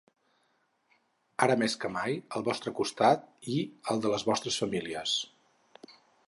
[1.47, 3.59] Ara més que mai, al vostre costat i
[3.93, 5.15] al de les vostres famílies.